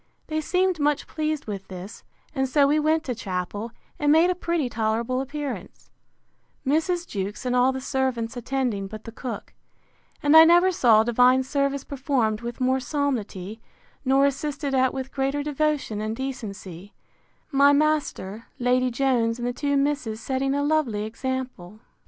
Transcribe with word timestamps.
They 0.25 0.41
seemed 0.41 0.79
much 0.79 1.05
pleased 1.05 1.45
with 1.45 1.67
this; 1.67 2.03
and 2.33 2.49
so 2.49 2.65
we 2.65 2.79
went 2.79 3.03
to 3.03 3.13
chapel, 3.13 3.69
and 3.99 4.11
made 4.11 4.31
a 4.31 4.33
pretty 4.33 4.67
tolerable 4.67 5.21
appearance; 5.21 5.91
Mrs. 6.65 7.07
Jewkes, 7.07 7.45
and 7.45 7.55
all 7.55 7.71
the 7.71 7.79
servants, 7.81 8.35
attending, 8.35 8.87
but 8.87 9.03
the 9.03 9.11
cook: 9.11 9.53
And 10.23 10.35
I 10.35 10.43
never 10.43 10.71
saw 10.71 11.03
divine 11.03 11.43
service 11.43 11.83
performed 11.83 12.41
with 12.41 12.59
more 12.59 12.79
solemnity, 12.79 13.61
nor 14.03 14.25
assisted 14.25 14.73
at 14.73 14.91
with 14.91 15.11
greater 15.13 15.43
devotion 15.43 16.01
and 16.01 16.15
decency; 16.15 16.93
my 17.51 17.71
master, 17.71 18.47
Lady 18.57 18.89
Jones, 18.89 19.37
and 19.37 19.47
the 19.47 19.53
two 19.53 19.77
misses, 19.77 20.19
setting 20.19 20.55
a 20.55 20.63
lovely 20.63 21.03
example. 21.05 21.79